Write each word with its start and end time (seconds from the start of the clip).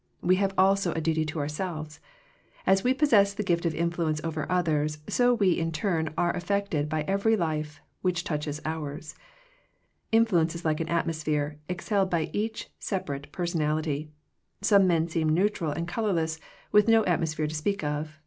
We 0.21 0.37
have 0.37 0.55
also 0.57 0.93
a 0.93 0.99
duty 0.99 1.25
to 1.25 1.37
ourselves. 1.37 1.99
As 2.65 2.83
we 2.83 2.91
possess 2.91 3.35
the 3.35 3.43
gift 3.43 3.67
of 3.67 3.75
influence 3.75 4.19
over 4.23 4.51
others, 4.51 4.97
so 5.07 5.31
we 5.35 5.51
in 5.51 5.71
turn 5.71 6.11
are 6.17 6.35
affected 6.35 6.89
by 6.89 7.03
every 7.03 7.35
life 7.37 7.81
which 8.01 8.23
touches 8.23 8.59
ours. 8.65 9.13
Influence 10.11 10.55
is 10.55 10.65
like 10.65 10.79
an 10.79 10.87
atmos 10.87 11.23
phere 11.23 11.59
exhaled 11.69 12.09
by 12.09 12.31
each 12.33 12.67
separate 12.79 13.31
person 13.31 13.61
ality. 13.61 14.07
Some 14.63 14.87
men 14.87 15.07
seem 15.07 15.29
neutral 15.29 15.69
and 15.71 15.87
color 15.87 16.13
less, 16.13 16.39
with 16.71 16.87
no 16.87 17.05
atmosphere 17.05 17.45
to 17.45 17.53
speak 17.53 17.83
of. 17.83 18.17